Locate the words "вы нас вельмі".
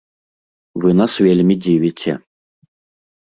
0.85-1.55